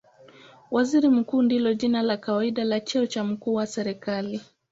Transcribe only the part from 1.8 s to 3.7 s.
la kawaida la cheo cha mkuu wa